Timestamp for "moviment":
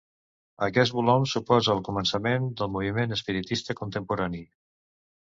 2.79-3.17